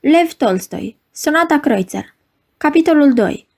Lev 0.00 0.32
Tolstoi, 0.32 0.98
Sonata 1.12 1.58
Kreutzer 1.58 2.14
Capitolul 2.56 3.12
2 3.12 3.48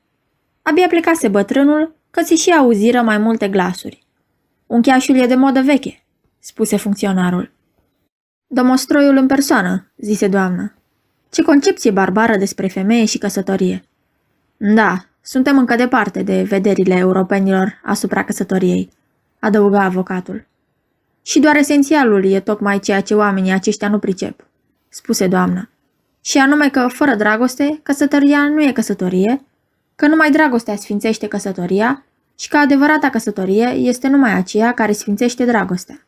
Abia 0.63 0.87
plecase 0.87 1.29
bătrânul, 1.29 1.95
că 2.11 2.23
se 2.25 2.35
și 2.35 2.51
auziră 2.51 3.03
mai 3.03 3.19
multe 3.19 3.49
glasuri. 3.49 4.07
Uncheașul 4.67 5.17
e 5.17 5.27
de 5.27 5.35
modă 5.35 5.61
veche, 5.61 6.03
spuse 6.39 6.77
funcționarul. 6.77 7.53
Domostroiul 8.47 9.17
în 9.17 9.27
persoană, 9.27 9.93
zise 9.97 10.29
doamna. 10.29 10.75
Ce 11.31 11.43
concepție 11.43 11.91
barbară 11.91 12.37
despre 12.37 12.67
femeie 12.67 13.05
și 13.05 13.19
căsătorie. 13.19 13.85
Da, 14.57 15.05
suntem 15.21 15.59
încă 15.59 15.77
departe 15.77 16.23
de 16.23 16.43
vederile 16.43 16.95
europenilor 16.95 17.81
asupra 17.85 18.25
căsătoriei, 18.25 18.89
adăuga 19.39 19.83
avocatul. 19.83 20.47
Și 21.23 21.41
doar 21.41 21.57
esențialul 21.57 22.25
e 22.25 22.41
tocmai 22.41 22.79
ceea 22.79 23.01
ce 23.01 23.15
oamenii 23.15 23.53
aceștia 23.53 23.89
nu 23.89 23.99
pricep, 23.99 24.47
spuse 24.89 25.27
doamna. 25.27 25.67
Și 26.25 26.39
anume 26.39 26.69
că, 26.69 26.87
fără 26.89 27.15
dragoste, 27.15 27.81
căsătoria 27.83 28.49
nu 28.49 28.63
e 28.63 28.73
căsătorie, 28.73 29.45
că 29.97 30.07
numai 30.07 30.31
dragostea 30.31 30.77
sfințește 30.77 31.29
căsătoria 31.29 32.05
și 32.39 32.49
că 32.49 32.57
adevărata 32.57 33.11
căsătorie 33.11 33.69
este 33.69 34.09
numai 34.09 34.35
aceea 34.35 34.73
care 34.73 34.93
sfințește 34.93 35.45
dragostea. 35.45 36.07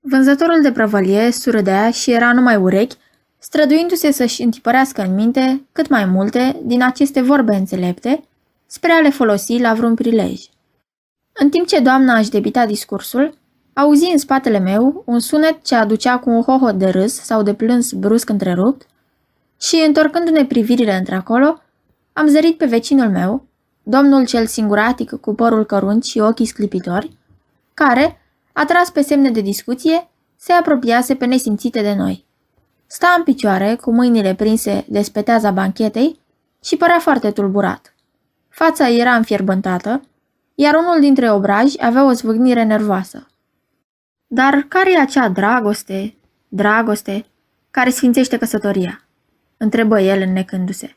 Vânzătorul 0.00 0.62
de 0.62 0.72
prăvălie 0.72 1.30
surâdea 1.30 1.90
și 1.90 2.10
era 2.10 2.32
numai 2.32 2.56
urechi, 2.56 2.96
străduindu-se 3.38 4.10
să-și 4.10 4.42
întipărească 4.42 5.02
în 5.02 5.14
minte 5.14 5.66
cât 5.72 5.88
mai 5.88 6.04
multe 6.04 6.60
din 6.62 6.82
aceste 6.82 7.20
vorbe 7.20 7.54
înțelepte 7.54 8.24
spre 8.66 8.92
a 8.92 9.00
le 9.00 9.10
folosi 9.10 9.58
la 9.58 9.74
vreun 9.74 9.94
prilej. 9.94 10.40
În 11.32 11.48
timp 11.48 11.66
ce 11.66 11.80
doamna 11.80 12.18
își 12.18 12.30
debita 12.30 12.66
discursul, 12.66 13.38
auzi 13.72 14.10
în 14.12 14.18
spatele 14.18 14.58
meu 14.58 15.02
un 15.06 15.18
sunet 15.18 15.62
ce 15.62 15.74
aducea 15.74 16.18
cu 16.18 16.30
un 16.30 16.42
hohot 16.42 16.74
de 16.78 16.86
râs 16.88 17.14
sau 17.14 17.42
de 17.42 17.54
plâns 17.54 17.92
brusc 17.92 18.28
întrerupt 18.28 18.86
și, 19.64 19.84
întorcându-ne 19.86 20.44
privirile 20.44 20.96
într-acolo, 20.96 21.62
am 22.12 22.26
zărit 22.26 22.56
pe 22.56 22.66
vecinul 22.66 23.10
meu, 23.10 23.46
domnul 23.82 24.26
cel 24.26 24.46
singuratic 24.46 25.10
cu 25.20 25.34
părul 25.34 25.64
cărunt 25.64 26.04
și 26.04 26.18
ochii 26.18 26.46
sclipitori, 26.46 27.16
care, 27.74 28.20
atras 28.52 28.90
pe 28.90 29.00
semne 29.00 29.30
de 29.30 29.40
discuție, 29.40 30.08
se 30.36 30.52
apropiase 30.52 31.14
pe 31.14 31.24
nesimțite 31.24 31.80
de 31.80 31.94
noi. 31.94 32.24
Sta 32.86 33.14
în 33.16 33.22
picioare, 33.22 33.74
cu 33.74 33.92
mâinile 33.92 34.34
prinse 34.34 34.84
de 34.88 35.02
speteaza 35.02 35.50
banchetei 35.50 36.20
și 36.64 36.76
părea 36.76 36.98
foarte 36.98 37.30
tulburat. 37.30 37.94
Fața 38.48 38.88
era 38.88 39.14
înfierbântată, 39.14 40.02
iar 40.54 40.74
unul 40.74 41.00
dintre 41.00 41.30
obraji 41.30 41.84
avea 41.84 42.04
o 42.04 42.12
zvâgnire 42.12 42.62
nervoasă. 42.62 43.26
Dar 44.26 44.54
care 44.68 44.92
e 44.92 45.00
acea 45.00 45.28
dragoste, 45.28 46.14
dragoste, 46.48 47.26
care 47.70 47.90
sfințește 47.90 48.36
căsătoria? 48.36 49.03
Întrebă 49.56 50.00
el 50.00 50.22
înnecându-se. 50.26 50.94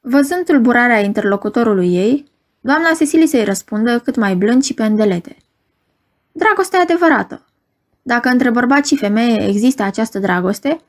Văzând 0.00 0.44
tulburarea 0.44 1.00
interlocutorului 1.00 1.94
ei, 1.94 2.30
doamna 2.60 2.90
Cecilie 2.98 3.26
să-i 3.26 3.44
răspundă 3.44 3.98
cât 3.98 4.16
mai 4.16 4.34
blând 4.36 4.62
și 4.62 4.74
pe 4.74 4.84
îndelete. 4.84 5.36
Dragoste 6.32 6.76
adevărată. 6.76 7.44
Dacă 8.02 8.28
între 8.28 8.50
bărbat 8.50 8.86
și 8.86 8.96
femeie 8.96 9.48
există 9.48 9.82
această 9.82 10.18
dragoste, 10.18 10.80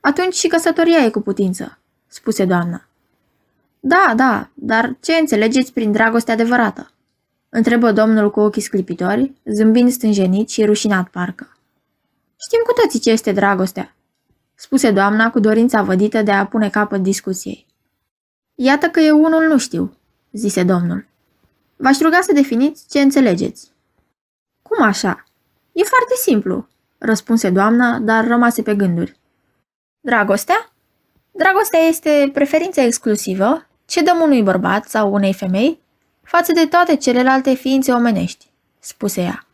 atunci 0.00 0.34
și 0.34 0.48
căsătoria 0.48 0.98
e 0.98 1.10
cu 1.10 1.20
putință, 1.20 1.78
spuse 2.06 2.44
doamna. 2.44 2.86
Da, 3.80 4.12
da, 4.16 4.48
dar 4.54 4.96
ce 5.00 5.12
înțelegeți 5.12 5.72
prin 5.72 5.92
dragoste 5.92 6.32
adevărată? 6.32 6.90
Întrebă 7.48 7.92
domnul 7.92 8.30
cu 8.30 8.40
ochii 8.40 8.62
sclipitori, 8.62 9.32
zâmbind 9.44 9.90
stânjenit 9.90 10.48
și 10.48 10.64
rușinat 10.64 11.08
parcă. 11.08 11.56
Știm 12.36 12.60
cu 12.66 12.72
toții 12.80 13.00
ce 13.00 13.10
este 13.10 13.32
dragostea, 13.32 13.94
spuse 14.62 14.90
doamna 14.90 15.30
cu 15.30 15.40
dorința 15.40 15.82
vădită 15.82 16.22
de 16.22 16.30
a 16.30 16.46
pune 16.46 16.70
capăt 16.70 17.00
discuției. 17.02 17.66
Iată 18.54 18.88
că 18.88 19.00
eu 19.00 19.22
unul 19.22 19.42
nu 19.42 19.58
știu, 19.58 19.96
zise 20.32 20.62
domnul. 20.62 21.06
V-aș 21.76 21.98
ruga 21.98 22.20
să 22.20 22.32
definiți 22.32 22.88
ce 22.90 23.00
înțelegeți. 23.00 23.70
Cum 24.62 24.82
așa? 24.82 25.24
E 25.72 25.82
foarte 25.82 26.14
simplu, 26.22 26.68
răspunse 26.98 27.50
doamna, 27.50 27.98
dar 27.98 28.26
rămase 28.26 28.62
pe 28.62 28.74
gânduri. 28.74 29.18
Dragostea? 30.00 30.72
Dragostea 31.30 31.80
este 31.80 32.30
preferința 32.32 32.82
exclusivă 32.82 33.66
ce 33.84 34.02
dăm 34.02 34.20
unui 34.20 34.42
bărbat 34.42 34.88
sau 34.88 35.12
unei 35.12 35.34
femei 35.34 35.80
față 36.22 36.52
de 36.52 36.66
toate 36.66 36.96
celelalte 36.96 37.54
ființe 37.54 37.92
omenești, 37.92 38.46
spuse 38.78 39.20
ea. 39.20 39.46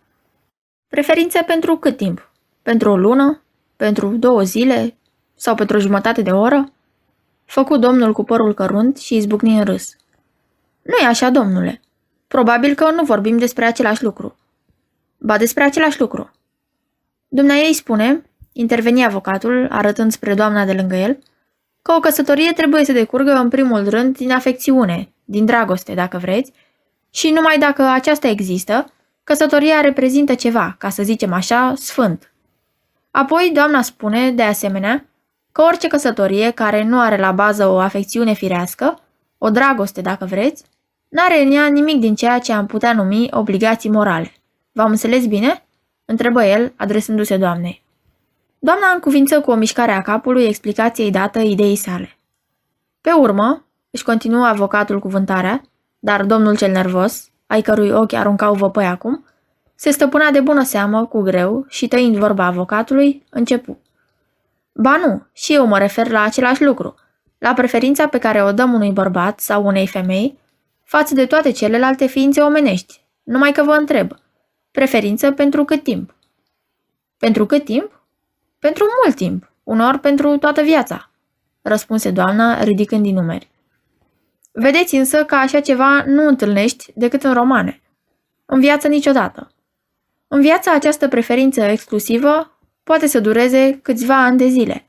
Preferință 0.88 1.43
pentru 1.47 1.77
cât 1.77 1.97
timp? 1.97 2.31
Pentru 2.62 2.91
o 2.91 2.97
lună? 2.97 3.43
Pentru 3.77 4.09
două 4.09 4.43
zile? 4.43 4.97
Sau 5.41 5.54
pentru 5.54 5.76
o 5.76 5.81
jumătate 5.81 6.22
de 6.22 6.31
oră? 6.31 6.72
Făcu 7.44 7.76
domnul 7.76 8.12
cu 8.12 8.25
părul 8.25 8.54
cărunt 8.54 8.97
și 8.97 9.16
izbucni 9.16 9.59
în 9.59 9.65
râs. 9.65 9.97
Nu 10.82 10.97
e 11.03 11.06
așa, 11.06 11.31
domnule. 11.31 11.81
Probabil 12.28 12.75
că 12.75 12.91
nu 12.91 13.04
vorbim 13.04 13.38
despre 13.38 13.65
același 13.65 14.03
lucru. 14.03 14.37
Ba 15.19 15.37
despre 15.37 15.65
același 15.65 16.00
lucru. 16.00 16.31
Dumnea 17.28 17.54
ei 17.54 17.72
spune, 17.72 18.22
interveni 18.53 19.04
avocatul, 19.04 19.66
arătând 19.71 20.12
spre 20.12 20.34
doamna 20.34 20.65
de 20.65 20.72
lângă 20.72 20.94
el, 20.94 21.19
că 21.82 21.93
o 21.93 22.00
căsătorie 22.00 22.53
trebuie 22.53 22.84
să 22.84 22.93
decurgă 22.93 23.32
în 23.32 23.49
primul 23.49 23.88
rând 23.88 24.16
din 24.16 24.32
afecțiune, 24.32 25.12
din 25.25 25.44
dragoste, 25.44 25.94
dacă 25.94 26.19
vreți, 26.19 26.53
și 27.10 27.31
numai 27.31 27.59
dacă 27.59 27.82
aceasta 27.82 28.28
există, 28.28 28.93
căsătoria 29.25 29.81
reprezintă 29.81 30.34
ceva, 30.34 30.75
ca 30.78 30.88
să 30.88 31.03
zicem 31.03 31.32
așa, 31.32 31.72
sfânt. 31.76 32.32
Apoi, 33.10 33.50
doamna 33.55 33.82
spune, 33.82 34.31
de 34.31 34.43
asemenea, 34.43 35.09
că 35.53 35.62
orice 35.62 35.86
căsătorie 35.86 36.50
care 36.50 36.82
nu 36.82 37.00
are 37.00 37.16
la 37.16 37.32
bază 37.32 37.66
o 37.66 37.78
afecțiune 37.78 38.32
firească, 38.32 38.98
o 39.38 39.50
dragoste 39.50 40.00
dacă 40.00 40.25
vreți, 40.25 40.64
n-are 41.09 41.42
în 41.42 41.53
ea 41.53 41.66
nimic 41.66 42.00
din 42.00 42.14
ceea 42.14 42.38
ce 42.38 42.53
am 42.53 42.66
putea 42.66 42.92
numi 42.92 43.28
obligații 43.31 43.91
morale. 43.91 44.32
V-am 44.72 44.91
înțeles 44.91 45.26
bine? 45.26 45.62
întrebă 46.04 46.44
el, 46.44 46.72
adresându-se 46.76 47.37
doamnei. 47.37 47.82
Doamna 48.58 48.87
încuvință 48.94 49.41
cu 49.41 49.50
o 49.50 49.54
mișcare 49.54 49.92
a 49.92 50.03
capului 50.03 50.44
explicației 50.44 51.10
dată 51.10 51.38
ideii 51.38 51.76
sale. 51.76 52.19
Pe 53.00 53.10
urmă, 53.10 53.64
își 53.91 54.04
continuă 54.04 54.44
avocatul 54.44 54.98
cuvântarea, 54.98 55.62
dar 55.98 56.25
domnul 56.25 56.56
cel 56.56 56.70
nervos, 56.70 57.28
ai 57.47 57.62
cărui 57.62 57.91
ochi 57.91 58.12
aruncau 58.12 58.54
văpăi 58.54 58.87
acum, 58.87 59.25
se 59.75 59.91
stăpâna 59.91 60.31
de 60.31 60.41
bună 60.41 60.62
seamă, 60.62 61.06
cu 61.06 61.20
greu, 61.20 61.64
și 61.69 61.88
tăind 61.88 62.16
vorba 62.16 62.44
avocatului, 62.44 63.25
începu. 63.31 63.78
Ba 64.81 64.97
nu, 64.97 65.27
și 65.33 65.55
eu 65.55 65.66
mă 65.66 65.78
refer 65.78 66.09
la 66.09 66.22
același 66.22 66.65
lucru, 66.65 66.94
la 67.39 67.55
preferința 67.55 68.09
pe 68.09 68.19
care 68.19 68.43
o 68.43 68.53
dăm 68.53 68.72
unui 68.72 68.91
bărbat 68.91 69.41
sau 69.41 69.66
unei 69.66 69.87
femei 69.87 70.39
față 70.84 71.15
de 71.15 71.27
toate 71.27 71.50
celelalte 71.50 72.06
ființe 72.06 72.41
omenești, 72.41 73.00
numai 73.22 73.53
că 73.53 73.62
vă 73.62 73.72
întreb. 73.72 74.12
Preferință 74.71 75.33
pentru 75.33 75.65
cât 75.65 75.83
timp? 75.83 76.15
Pentru 77.17 77.47
cât 77.47 77.65
timp? 77.65 78.03
Pentru 78.59 78.84
mult 79.03 79.17
timp, 79.17 79.53
unor 79.62 79.99
pentru 79.99 80.37
toată 80.37 80.62
viața, 80.62 81.11
răspunse 81.62 82.11
doamna 82.11 82.62
ridicând 82.62 83.03
din 83.03 83.15
numeri. 83.15 83.50
Vedeți 84.53 84.94
însă 84.94 85.25
că 85.25 85.34
așa 85.34 85.61
ceva 85.61 86.05
nu 86.06 86.27
întâlnești 86.27 86.93
decât 86.94 87.22
în 87.22 87.33
romane. 87.33 87.81
În 88.47 88.61
viață 88.61 88.88
niciodată. 88.88 89.50
În 90.28 90.41
viața 90.41 90.72
această 90.72 91.09
preferință 91.09 91.61
exclusivă 91.61 92.57
poate 92.88 93.06
să 93.06 93.21
dureze 93.21 93.78
câțiva 93.82 94.25
ani 94.25 94.38
de 94.38 94.47
zile. 94.47 94.87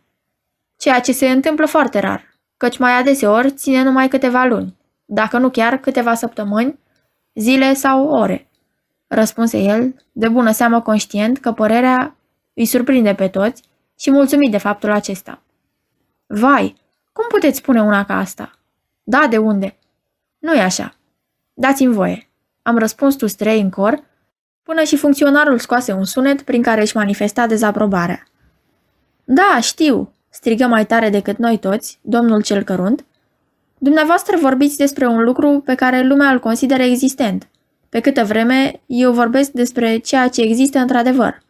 Ceea 0.77 0.99
ce 0.99 1.11
se 1.11 1.29
întâmplă 1.29 1.65
foarte 1.65 1.99
rar, 1.99 2.39
căci 2.57 2.77
mai 2.77 2.91
adeseori 2.91 3.51
ține 3.51 3.83
numai 3.83 4.07
câteva 4.07 4.43
luni, 4.43 4.75
dacă 5.05 5.37
nu 5.37 5.49
chiar 5.49 5.77
câteva 5.77 6.13
săptămâni, 6.13 6.79
zile 7.33 7.73
sau 7.73 8.07
ore. 8.07 8.49
Răspunse 9.07 9.57
el, 9.57 9.95
de 10.11 10.27
bună 10.27 10.51
seamă 10.51 10.81
conștient 10.81 11.37
că 11.37 11.51
părerea 11.51 12.15
îi 12.53 12.65
surprinde 12.65 13.13
pe 13.13 13.27
toți 13.27 13.63
și 13.97 14.11
mulțumit 14.11 14.51
de 14.51 14.57
faptul 14.57 14.91
acesta. 14.91 15.41
Vai, 16.25 16.75
cum 17.11 17.25
puteți 17.29 17.57
spune 17.57 17.81
una 17.81 18.05
ca 18.05 18.17
asta? 18.17 18.59
Da, 19.03 19.27
de 19.29 19.37
unde? 19.37 19.77
Nu 20.37 20.53
e 20.53 20.61
așa. 20.61 20.95
Dați-mi 21.53 21.93
voie. 21.93 22.29
Am 22.61 22.77
răspuns 22.77 23.15
tu 23.15 23.25
trei 23.25 23.61
în 23.61 23.69
cor, 23.69 24.03
până 24.69 24.83
și 24.83 24.97
funcționarul 24.97 25.59
scoase 25.59 25.91
un 25.91 26.05
sunet 26.05 26.41
prin 26.41 26.61
care 26.61 26.81
își 26.81 26.95
manifesta 26.95 27.47
dezaprobarea. 27.47 28.23
Da, 29.23 29.59
știu, 29.61 30.13
strigă 30.29 30.65
mai 30.65 30.85
tare 30.85 31.09
decât 31.09 31.37
noi 31.37 31.57
toți, 31.57 31.99
domnul 32.01 32.41
cel 32.41 32.63
cărunt. 32.63 33.05
Dumneavoastră 33.77 34.37
vorbiți 34.41 34.77
despre 34.77 35.07
un 35.07 35.23
lucru 35.23 35.61
pe 35.65 35.75
care 35.75 36.01
lumea 36.01 36.29
îl 36.29 36.39
consideră 36.39 36.83
existent. 36.83 37.47
Pe 37.89 37.99
câtă 37.99 38.23
vreme, 38.23 38.81
eu 38.85 39.11
vorbesc 39.11 39.51
despre 39.51 39.97
ceea 39.97 40.27
ce 40.27 40.41
există 40.41 40.79
într-adevăr. 40.79 41.41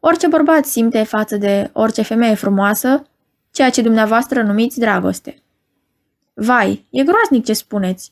Orice 0.00 0.26
bărbat 0.26 0.64
simte 0.64 1.02
față 1.02 1.36
de 1.36 1.70
orice 1.72 2.02
femeie 2.02 2.34
frumoasă, 2.34 3.06
ceea 3.50 3.70
ce 3.70 3.82
dumneavoastră 3.82 4.42
numiți 4.42 4.78
dragoste. 4.78 5.42
Vai, 6.34 6.86
e 6.90 7.02
groaznic 7.02 7.44
ce 7.44 7.52
spuneți. 7.52 8.10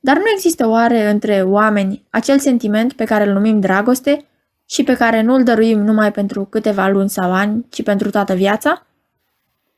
Dar 0.00 0.16
nu 0.16 0.28
există 0.34 0.68
oare 0.68 1.10
între 1.10 1.42
oameni 1.42 2.04
acel 2.10 2.38
sentiment 2.38 2.92
pe 2.92 3.04
care 3.04 3.26
îl 3.26 3.32
numim 3.32 3.60
dragoste 3.60 4.24
și 4.66 4.84
pe 4.84 4.94
care 4.94 5.20
nu 5.22 5.34
îl 5.34 5.42
dăruim 5.42 5.78
numai 5.84 6.12
pentru 6.12 6.44
câteva 6.44 6.88
luni 6.88 7.10
sau 7.10 7.32
ani, 7.32 7.66
ci 7.68 7.82
pentru 7.82 8.10
toată 8.10 8.34
viața? 8.34 8.86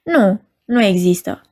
Nu, 0.03 0.41
Nu 0.65 0.83
există. 0.83 1.43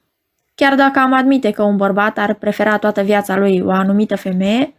Chiar 0.55 0.75
dacă 0.75 0.99
am 0.99 1.13
admite 1.13 1.51
că 1.51 1.63
un 1.63 1.77
bărbat 1.77 2.19
ar 2.19 2.35
prefera 2.35 2.79
toată 2.79 3.03
viața 3.03 3.37
lui 3.37 3.61
o 3.61 3.71
anumită 3.71 4.17
femeie, 4.17 4.75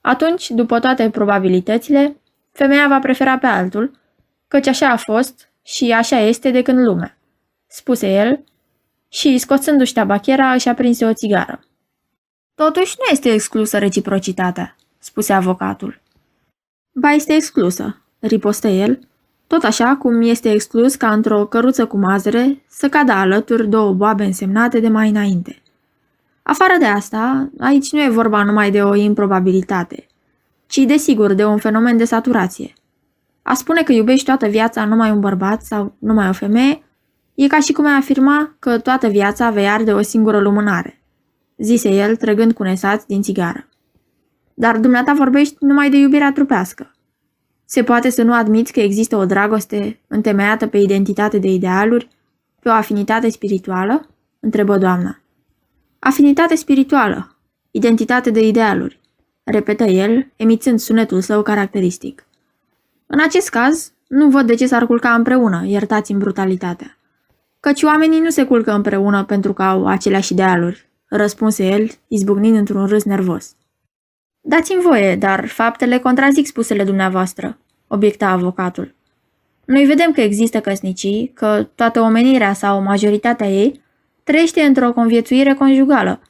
atunci, 0.00 0.50
după 0.50 0.78
toate 0.78 1.10
probabilitățile, 1.10 2.16
femeia 2.52 2.88
va 2.88 2.98
prefera 2.98 3.38
pe 3.38 3.46
altul, 3.46 3.98
căci 4.48 4.66
așa 4.66 4.88
a 4.88 4.96
fost 4.96 5.50
și 5.62 5.92
așa 5.92 6.18
este 6.18 6.50
de 6.50 6.62
când 6.62 6.78
lumea, 6.78 7.18
spuse 7.66 8.12
el 8.12 8.44
și, 9.08 9.38
scoțându-și 9.38 9.92
tabachera, 9.92 10.52
își 10.52 10.68
aprinse 10.68 11.04
o 11.04 11.12
țigară. 11.12 11.60
Totuși 12.56 12.94
nu 12.98 13.04
este 13.10 13.32
exclusă 13.32 13.78
reciprocitatea, 13.78 14.76
spuse 14.98 15.32
avocatul. 15.32 16.00
Ba 16.92 17.10
este 17.10 17.32
exclusă, 17.32 18.02
ripostă 18.18 18.68
el, 18.68 18.98
tot 19.46 19.62
așa 19.62 19.96
cum 19.96 20.22
este 20.22 20.52
exclus 20.52 20.94
ca 20.94 21.12
într-o 21.12 21.46
căruță 21.46 21.86
cu 21.86 21.96
mazăre 21.96 22.62
să 22.68 22.88
cadă 22.88 23.12
alături 23.12 23.68
două 23.68 23.92
boabe 23.92 24.24
însemnate 24.24 24.80
de 24.80 24.88
mai 24.88 25.08
înainte. 25.08 25.62
Afară 26.42 26.72
de 26.78 26.84
asta, 26.84 27.50
aici 27.58 27.92
nu 27.92 28.02
e 28.02 28.08
vorba 28.08 28.42
numai 28.42 28.70
de 28.70 28.82
o 28.82 28.94
improbabilitate, 28.94 30.06
ci 30.66 30.78
desigur 30.78 31.32
de 31.32 31.44
un 31.44 31.58
fenomen 31.58 31.96
de 31.96 32.04
saturație. 32.04 32.72
A 33.42 33.54
spune 33.54 33.82
că 33.82 33.92
iubești 33.92 34.24
toată 34.24 34.46
viața 34.46 34.84
numai 34.84 35.10
un 35.10 35.20
bărbat 35.20 35.62
sau 35.62 35.94
numai 35.98 36.28
o 36.28 36.32
femeie 36.32 36.82
e 37.34 37.46
ca 37.46 37.60
și 37.60 37.72
cum 37.72 37.86
ai 37.86 37.96
afirma 37.96 38.56
că 38.58 38.78
toată 38.78 39.08
viața 39.08 39.50
vei 39.50 39.68
arde 39.68 39.92
o 39.92 40.02
singură 40.02 40.40
lumânare, 40.40 40.95
zise 41.56 41.88
el 41.88 42.16
trăgând 42.16 42.52
cu 42.52 42.62
nesați 42.62 43.06
din 43.06 43.22
țigară. 43.22 43.68
Dar 44.54 44.78
dumneata 44.78 45.12
vorbești 45.12 45.56
numai 45.60 45.90
de 45.90 45.96
iubirea 45.96 46.32
trupească. 46.32 46.90
Se 47.64 47.82
poate 47.82 48.10
să 48.10 48.22
nu 48.22 48.34
admiți 48.34 48.72
că 48.72 48.80
există 48.80 49.16
o 49.16 49.24
dragoste 49.24 50.00
întemeiată 50.06 50.66
pe 50.66 50.78
identitate 50.78 51.38
de 51.38 51.48
idealuri, 51.48 52.08
pe 52.60 52.68
o 52.68 52.72
afinitate 52.72 53.28
spirituală? 53.30 54.08
întrebă 54.40 54.78
doamna. 54.78 55.20
Afinitate 55.98 56.54
spirituală, 56.54 57.36
identitate 57.70 58.30
de 58.30 58.46
idealuri, 58.46 59.00
repetă 59.44 59.84
el, 59.84 60.32
emițând 60.36 60.78
sunetul 60.78 61.20
său 61.20 61.42
caracteristic. 61.42 62.26
În 63.06 63.20
acest 63.20 63.48
caz, 63.48 63.92
nu 64.08 64.28
văd 64.28 64.46
de 64.46 64.54
ce 64.54 64.66
s-ar 64.66 64.86
culca 64.86 65.14
împreună, 65.14 65.62
iertați-mi 65.66 66.18
brutalitatea. 66.18 66.98
Căci 67.60 67.82
oamenii 67.82 68.20
nu 68.20 68.30
se 68.30 68.44
culcă 68.44 68.72
împreună 68.72 69.24
pentru 69.24 69.52
că 69.52 69.62
au 69.62 69.86
aceleași 69.86 70.32
idealuri, 70.32 70.88
răspunse 71.16 71.66
el, 71.66 71.90
izbucnind 72.08 72.56
într-un 72.56 72.86
râs 72.86 73.04
nervos. 73.04 73.56
Dați-mi 74.40 74.82
voie, 74.82 75.16
dar 75.16 75.46
faptele 75.46 75.98
contrazic 75.98 76.46
spusele 76.46 76.84
dumneavoastră, 76.84 77.58
obiecta 77.86 78.28
avocatul. 78.28 78.94
Noi 79.64 79.84
vedem 79.84 80.12
că 80.12 80.20
există 80.20 80.60
căsnicii, 80.60 81.30
că 81.34 81.68
toată 81.74 82.00
omenirea 82.00 82.52
sau 82.52 82.82
majoritatea 82.82 83.48
ei 83.48 83.80
trăiește 84.22 84.62
într-o 84.62 84.92
conviețuire 84.92 85.54
conjugală 85.54 86.20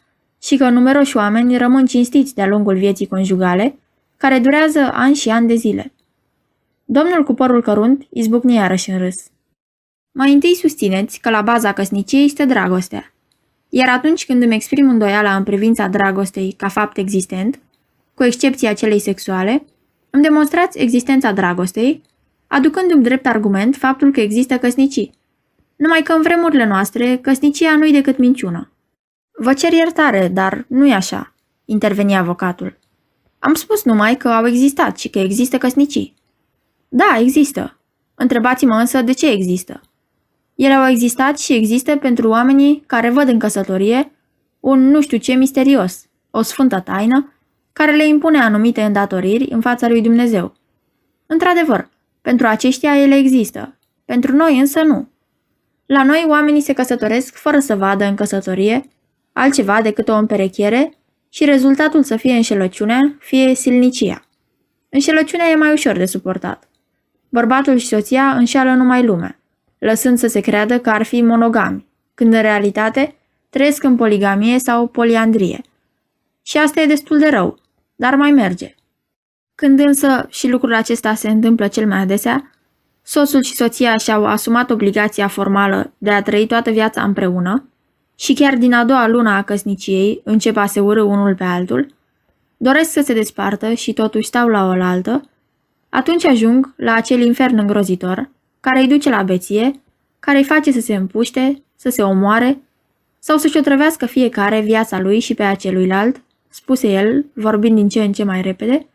și 0.42 0.56
că 0.56 0.68
numeroși 0.68 1.16
oameni 1.16 1.56
rămân 1.56 1.86
cinstiți 1.86 2.34
de-a 2.34 2.46
lungul 2.46 2.76
vieții 2.76 3.06
conjugale, 3.06 3.78
care 4.16 4.38
durează 4.38 4.90
ani 4.92 5.14
și 5.14 5.28
ani 5.30 5.48
de 5.48 5.54
zile. 5.54 5.92
Domnul 6.84 7.24
cu 7.24 7.34
părul 7.34 7.62
cărunt 7.62 8.06
izbucni 8.10 8.54
iarăși 8.54 8.90
în 8.90 8.98
râs. 8.98 9.26
Mai 10.12 10.32
întâi 10.32 10.54
susțineți 10.54 11.20
că 11.20 11.30
la 11.30 11.42
baza 11.42 11.72
căsniciei 11.72 12.24
este 12.24 12.44
dragostea. 12.44 13.12
Iar 13.68 13.88
atunci 13.88 14.26
când 14.26 14.42
îmi 14.42 14.54
exprim 14.54 14.88
îndoiala 14.88 15.36
în 15.36 15.42
privința 15.42 15.88
dragostei 15.88 16.52
ca 16.52 16.68
fapt 16.68 16.96
existent, 16.96 17.58
cu 18.14 18.24
excepția 18.24 18.72
celei 18.72 18.98
sexuale, 18.98 19.64
îmi 20.10 20.22
demonstrați 20.22 20.78
existența 20.78 21.32
dragostei, 21.32 22.02
aducându-mi 22.46 23.02
drept 23.02 23.26
argument 23.26 23.76
faptul 23.76 24.12
că 24.12 24.20
există 24.20 24.58
căsnicii. 24.58 25.14
Numai 25.76 26.02
că 26.02 26.12
în 26.12 26.22
vremurile 26.22 26.66
noastre, 26.66 27.16
căsnicia 27.16 27.76
nu-i 27.76 27.92
decât 27.92 28.18
minciună. 28.18 28.70
Vă 29.38 29.52
cer 29.52 29.72
iertare, 29.72 30.28
dar 30.28 30.64
nu 30.68 30.86
e 30.86 30.94
așa, 30.94 31.34
interveni 31.64 32.16
avocatul. 32.16 32.78
Am 33.38 33.54
spus 33.54 33.84
numai 33.84 34.16
că 34.16 34.28
au 34.28 34.46
existat 34.46 34.98
și 34.98 35.08
că 35.08 35.18
există 35.18 35.58
căsnicii. 35.58 36.14
Da, 36.88 37.16
există. 37.20 37.78
Întrebați-mă 38.14 38.74
însă 38.74 39.02
de 39.02 39.12
ce 39.12 39.30
există. 39.30 39.80
Ele 40.56 40.72
au 40.72 40.88
existat 40.88 41.38
și 41.38 41.52
există 41.52 41.96
pentru 41.96 42.28
oamenii 42.28 42.82
care 42.86 43.10
văd 43.10 43.28
în 43.28 43.38
căsătorie 43.38 44.10
un 44.60 44.90
nu 44.90 45.00
știu 45.00 45.18
ce 45.18 45.32
misterios, 45.32 46.06
o 46.30 46.42
sfântă 46.42 46.80
taină, 46.80 47.32
care 47.72 47.96
le 47.96 48.06
impune 48.06 48.38
anumite 48.38 48.82
îndatoriri 48.82 49.50
în 49.50 49.60
fața 49.60 49.88
lui 49.88 50.00
Dumnezeu. 50.00 50.54
Într-adevăr, 51.26 51.88
pentru 52.22 52.46
aceștia 52.46 52.96
ele 52.96 53.14
există, 53.14 53.78
pentru 54.04 54.36
noi 54.36 54.58
însă 54.58 54.82
nu. 54.82 55.08
La 55.86 56.02
noi 56.02 56.24
oamenii 56.28 56.60
se 56.60 56.72
căsătoresc 56.72 57.34
fără 57.34 57.58
să 57.58 57.76
vadă 57.76 58.04
în 58.04 58.14
căsătorie 58.14 58.88
altceva 59.32 59.82
decât 59.82 60.08
o 60.08 60.14
împerechiere 60.14 60.92
și 61.28 61.44
rezultatul 61.44 62.02
să 62.02 62.16
fie 62.16 62.32
înșelăciunea, 62.32 63.16
fie 63.18 63.54
silnicia. 63.54 64.24
Înșelăciunea 64.88 65.48
e 65.48 65.54
mai 65.54 65.72
ușor 65.72 65.96
de 65.96 66.06
suportat. 66.06 66.68
Bărbatul 67.28 67.76
și 67.76 67.86
soția 67.86 68.30
înșeală 68.36 68.74
numai 68.74 69.04
lumea, 69.04 69.38
lăsând 69.78 70.18
să 70.18 70.26
se 70.26 70.40
creadă 70.40 70.78
că 70.78 70.90
ar 70.90 71.02
fi 71.02 71.22
monogami, 71.22 71.86
când 72.14 72.32
în 72.32 72.40
realitate 72.40 73.14
trăiesc 73.50 73.82
în 73.82 73.96
poligamie 73.96 74.58
sau 74.58 74.86
poliandrie. 74.86 75.60
Și 76.42 76.58
asta 76.58 76.80
e 76.80 76.86
destul 76.86 77.18
de 77.18 77.28
rău, 77.28 77.58
dar 77.96 78.14
mai 78.14 78.30
merge. 78.30 78.74
Când 79.54 79.78
însă, 79.78 80.26
și 80.28 80.48
lucrul 80.48 80.74
acesta 80.74 81.14
se 81.14 81.28
întâmplă 81.28 81.68
cel 81.68 81.86
mai 81.86 81.98
adesea, 81.98 82.50
soțul 83.02 83.42
și 83.42 83.54
soția 83.54 83.96
și-au 83.96 84.26
asumat 84.26 84.70
obligația 84.70 85.28
formală 85.28 85.92
de 85.98 86.10
a 86.10 86.22
trăi 86.22 86.46
toată 86.46 86.70
viața 86.70 87.02
împreună 87.02 87.68
și 88.14 88.34
chiar 88.34 88.56
din 88.56 88.72
a 88.72 88.84
doua 88.84 89.06
lună 89.06 89.30
a 89.30 89.42
căsniciei 89.42 90.20
încep 90.24 90.56
a 90.56 90.66
se 90.66 90.80
urâ 90.80 91.02
unul 91.02 91.34
pe 91.34 91.44
altul, 91.44 91.94
doresc 92.56 92.90
să 92.90 93.00
se 93.00 93.14
despartă 93.14 93.72
și 93.72 93.92
totuși 93.92 94.26
stau 94.26 94.48
la 94.48 94.66
oaltă, 94.66 95.22
atunci 95.88 96.24
ajung 96.24 96.74
la 96.76 96.94
acel 96.94 97.20
infern 97.20 97.58
îngrozitor 97.58 98.30
care 98.60 98.80
îi 98.80 98.88
duce 98.88 99.10
la 99.10 99.22
beție, 99.22 99.80
care 100.18 100.38
îi 100.38 100.44
face 100.44 100.72
să 100.72 100.80
se 100.80 100.94
împuște, 100.94 101.62
să 101.76 101.88
se 101.88 102.02
omoare 102.02 102.60
sau 103.18 103.36
să-și 103.36 103.56
otrăvească 103.56 104.06
fiecare 104.06 104.60
viața 104.60 105.00
lui 105.00 105.20
și 105.20 105.34
pe 105.34 105.42
aceluilalt, 105.42 106.22
spuse 106.48 106.88
el, 106.88 107.26
vorbind 107.32 107.76
din 107.76 107.88
ce 107.88 108.02
în 108.02 108.12
ce 108.12 108.24
mai 108.24 108.42
repede, 108.42 108.86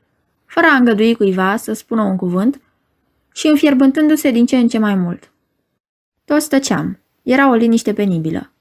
fără 0.45 0.67
a 0.71 0.75
îngădui 0.75 1.15
cuiva 1.15 1.55
să 1.55 1.73
spună 1.73 2.01
un 2.01 2.15
cuvânt 2.15 2.61
și 3.33 3.47
înfierbântându-se 3.47 4.31
din 4.31 4.45
ce 4.45 4.57
în 4.57 4.67
ce 4.67 4.77
mai 4.77 4.95
mult. 4.95 5.31
Toți 6.25 6.49
tăceam. 6.49 6.99
Era 7.23 7.49
o 7.49 7.53
liniște 7.53 7.93
penibilă. 7.93 8.51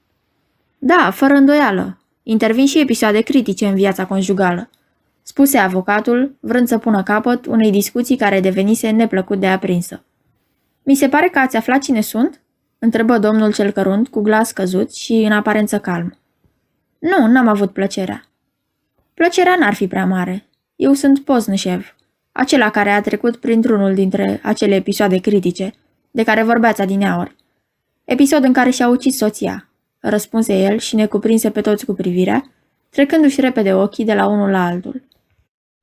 Da, 0.77 1.11
fără 1.13 1.33
îndoială. 1.33 1.97
Intervin 2.23 2.65
și 2.65 2.79
episoade 2.79 3.21
critice 3.21 3.67
în 3.67 3.75
viața 3.75 4.05
conjugală, 4.05 4.69
spuse 5.21 5.57
avocatul, 5.57 6.35
vrând 6.39 6.67
să 6.67 6.77
pună 6.77 7.03
capăt 7.03 7.45
unei 7.45 7.71
discuții 7.71 8.17
care 8.17 8.39
devenise 8.39 8.89
neplăcut 8.89 9.39
de 9.39 9.47
aprinsă. 9.47 10.03
Mi 10.83 10.95
se 10.95 11.09
pare 11.09 11.27
că 11.27 11.39
ați 11.39 11.55
aflat 11.55 11.81
cine 11.81 12.01
sunt?" 12.01 12.41
întrebă 12.79 13.17
domnul 13.17 13.53
cel 13.53 13.71
cărunt 13.71 14.07
cu 14.07 14.21
glas 14.21 14.51
căzut 14.51 14.93
și 14.93 15.13
în 15.13 15.31
aparență 15.31 15.79
calm. 15.79 16.17
Nu, 16.99 17.27
n-am 17.27 17.47
avut 17.47 17.71
plăcerea. 17.71 18.25
Plăcerea 19.13 19.55
n-ar 19.59 19.73
fi 19.73 19.87
prea 19.87 20.05
mare. 20.05 20.45
Eu 20.75 20.93
sunt 20.93 21.19
Poznășev, 21.19 21.95
acela 22.31 22.69
care 22.69 22.89
a 22.89 23.01
trecut 23.01 23.35
printr-unul 23.35 23.93
dintre 23.93 24.39
acele 24.43 24.75
episoade 24.75 25.17
critice, 25.17 25.73
de 26.11 26.23
care 26.23 26.43
vorbeați 26.43 26.81
adineaori. 26.81 27.35
Episod 28.03 28.43
în 28.43 28.53
care 28.53 28.69
și-a 28.69 28.87
ucis 28.87 29.17
soția, 29.17 29.69
răspunse 29.99 30.53
el 30.53 30.77
și 30.77 30.95
ne 30.95 31.05
cuprinse 31.05 31.49
pe 31.49 31.61
toți 31.61 31.85
cu 31.85 31.93
privirea, 31.93 32.51
trecându-și 32.89 33.41
repede 33.41 33.73
ochii 33.73 34.05
de 34.05 34.13
la 34.13 34.27
unul 34.27 34.49
la 34.49 34.65
altul. 34.65 35.03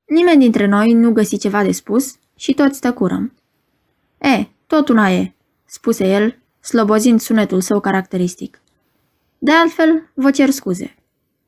Nimeni 0.05 0.39
dintre 0.39 0.65
noi 0.65 0.93
nu 0.93 1.11
găsi 1.11 1.37
ceva 1.37 1.63
de 1.63 1.71
spus 1.71 2.15
și 2.35 2.53
toți 2.53 2.79
tăcurăm. 2.79 3.33
E, 4.17 4.45
tot 4.69 4.89
una 4.89 5.09
e, 5.09 5.33
spuse 5.65 6.07
el, 6.07 6.37
slobozind 6.59 7.19
sunetul 7.19 7.61
său 7.61 7.79
caracteristic. 7.79 8.61
De 9.37 9.51
altfel, 9.51 10.09
vă 10.13 10.31
cer 10.31 10.49
scuze. 10.49 10.95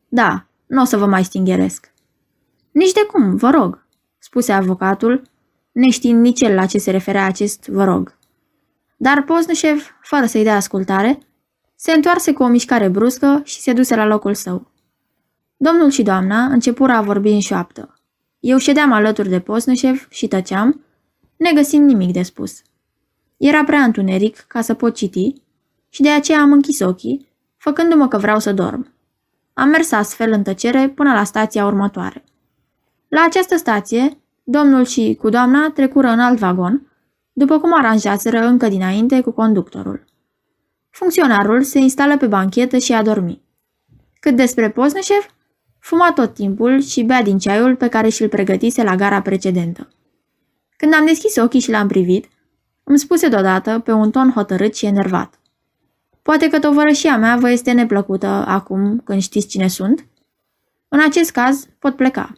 Da, 0.07 0.45
nu 0.65 0.81
o 0.81 0.85
să 0.85 0.97
vă 0.97 1.05
mai 1.05 1.23
stingheresc. 1.23 1.91
Nici 2.71 2.91
de 2.91 3.05
cum, 3.11 3.35
vă 3.35 3.49
rog, 3.49 3.85
spuse 4.19 4.51
avocatul, 4.51 5.21
neștiind 5.71 6.21
nici 6.21 6.41
el 6.41 6.53
la 6.53 6.65
ce 6.65 6.77
se 6.77 6.91
referea 6.91 7.25
acest 7.25 7.67
vă 7.67 7.83
rog. 7.83 8.17
Dar 8.97 9.23
Poznășev, 9.23 9.95
fără 10.01 10.25
să-i 10.25 10.43
dea 10.43 10.55
ascultare, 10.55 11.19
se 11.75 11.91
întoarse 11.91 12.33
cu 12.33 12.43
o 12.43 12.47
mișcare 12.47 12.87
bruscă 12.87 13.41
și 13.43 13.61
se 13.61 13.73
duse 13.73 13.95
la 13.95 14.05
locul 14.05 14.33
său. 14.33 14.71
Domnul 15.57 15.89
și 15.89 16.03
doamna 16.03 16.45
începură 16.45 16.91
a 16.91 17.01
vorbi 17.01 17.29
în 17.29 17.39
șoaptă. 17.39 17.93
Eu 18.39 18.57
ședeam 18.57 18.91
alături 18.91 19.29
de 19.29 19.39
Posnășev 19.39 20.07
și 20.09 20.27
tăceam, 20.27 20.85
negăsind 21.37 21.87
nimic 21.87 22.11
de 22.11 22.21
spus. 22.21 22.61
Era 23.41 23.63
prea 23.63 23.83
întuneric 23.83 24.37
ca 24.47 24.61
să 24.61 24.73
pot 24.73 24.95
citi 24.95 25.33
și 25.89 26.01
de 26.01 26.09
aceea 26.09 26.41
am 26.41 26.51
închis 26.51 26.79
ochii, 26.79 27.27
făcându-mă 27.57 28.07
că 28.07 28.17
vreau 28.17 28.39
să 28.39 28.53
dorm. 28.53 28.93
Am 29.53 29.69
mers 29.69 29.91
astfel 29.91 30.31
în 30.31 30.43
tăcere 30.43 30.89
până 30.89 31.13
la 31.13 31.23
stația 31.23 31.65
următoare. 31.65 32.23
La 33.07 33.23
această 33.27 33.57
stație, 33.57 34.17
domnul 34.43 34.85
și 34.85 35.17
cu 35.19 35.29
doamna 35.29 35.71
trecură 35.71 36.07
în 36.07 36.19
alt 36.19 36.37
vagon, 36.37 36.91
după 37.33 37.59
cum 37.59 37.73
aranjaseră 37.77 38.45
încă 38.45 38.67
dinainte 38.67 39.21
cu 39.21 39.31
conductorul. 39.31 40.05
Funcționarul 40.89 41.63
se 41.63 41.79
instală 41.79 42.17
pe 42.17 42.27
banchetă 42.27 42.77
și 42.77 42.93
a 42.93 43.03
dormi. 43.03 43.41
Cât 44.19 44.35
despre 44.35 44.69
Pozneșev, 44.69 45.25
fuma 45.79 46.11
tot 46.13 46.33
timpul 46.33 46.81
și 46.81 47.03
bea 47.03 47.23
din 47.23 47.37
ceaiul 47.37 47.75
pe 47.75 47.87
care 47.87 48.09
și-l 48.09 48.29
pregătise 48.29 48.83
la 48.83 48.95
gara 48.95 49.21
precedentă. 49.21 49.87
Când 50.77 50.93
am 50.93 51.05
deschis 51.05 51.35
ochii 51.35 51.59
și 51.59 51.71
l-am 51.71 51.87
privit, 51.87 52.29
îmi 52.83 52.99
spuse 52.99 53.27
deodată, 53.27 53.79
pe 53.79 53.91
un 53.91 54.11
ton 54.11 54.31
hotărât 54.31 54.75
și 54.75 54.85
enervat. 54.85 55.39
Poate 56.21 56.49
că 56.49 56.59
tovărășia 56.59 57.17
mea 57.17 57.37
vă 57.37 57.49
este 57.49 57.71
neplăcută 57.71 58.27
acum 58.27 58.99
când 58.99 59.21
știți 59.21 59.47
cine 59.47 59.67
sunt? 59.67 60.05
În 60.87 60.99
acest 60.99 61.31
caz, 61.31 61.67
pot 61.79 61.95
pleca. 61.95 62.33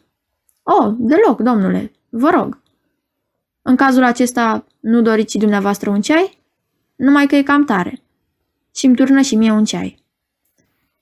Oh, 0.64 0.94
deloc, 0.98 1.40
domnule, 1.40 1.92
vă 2.10 2.30
rog. 2.30 2.62
În 3.62 3.76
cazul 3.76 4.04
acesta, 4.04 4.66
nu 4.80 5.02
doriți 5.02 5.32
și 5.32 5.38
dumneavoastră 5.38 5.90
un 5.90 6.02
ceai? 6.02 6.42
Numai 6.96 7.28
că 7.28 7.36
e 7.36 7.44
cam 7.44 7.66
tare. 7.66 8.02
Și 8.76 8.86
îmi 8.86 8.96
turnă 8.96 9.22
și 9.22 9.36
mie 9.36 9.52
un 9.52 9.66
ceai. 9.66 10.04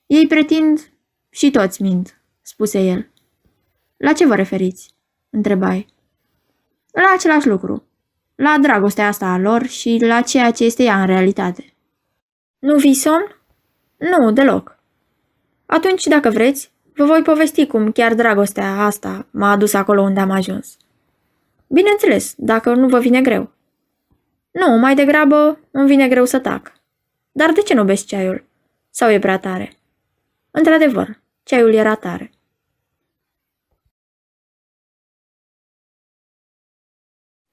Ei 0.05 0.27
pretind 0.27 0.91
și 1.29 1.51
toți 1.51 1.81
mint, 1.81 2.21
spuse 2.41 2.79
el. 2.79 3.11
La 3.97 4.13
ce 4.13 4.25
vă 4.25 4.35
referiți? 4.35 4.93
întrebai. 5.29 5.87
La 6.91 7.13
același 7.15 7.47
lucru. 7.47 7.83
La 8.35 8.57
dragostea 8.61 9.07
asta 9.07 9.25
a 9.25 9.37
lor 9.37 9.65
și 9.65 9.97
la 10.01 10.21
ceea 10.21 10.51
ce 10.51 10.63
este 10.63 10.83
ea 10.83 10.99
în 10.99 11.05
realitate. 11.05 11.73
Nu 12.59 12.75
vi 12.75 12.93
somn? 12.93 13.35
Nu, 13.97 14.31
deloc. 14.31 14.79
Atunci, 15.65 16.05
dacă 16.05 16.29
vreți, 16.29 16.71
vă 16.95 17.05
voi 17.05 17.21
povesti 17.21 17.65
cum 17.65 17.91
chiar 17.91 18.13
dragostea 18.13 18.85
asta 18.85 19.27
m-a 19.31 19.51
adus 19.51 19.73
acolo 19.73 20.01
unde 20.01 20.19
am 20.19 20.29
ajuns. 20.29 20.77
Bineînțeles, 21.67 22.33
dacă 22.37 22.73
nu 22.73 22.87
vă 22.87 22.99
vine 22.99 23.21
greu. 23.21 23.51
Nu, 24.51 24.77
mai 24.77 24.95
degrabă 24.95 25.59
îmi 25.71 25.87
vine 25.87 26.07
greu 26.07 26.25
să 26.25 26.39
tac. 26.39 26.71
Dar 27.31 27.51
de 27.51 27.61
ce 27.61 27.73
nu 27.73 27.83
beți 27.83 28.05
ceaiul? 28.05 28.45
Sau 28.89 29.11
e 29.11 29.19
prea 29.19 29.39
tare? 29.39 29.77
Într-adevăr, 30.51 31.19
ceaiul 31.43 31.73
era 31.73 31.95
tare. 31.95 32.31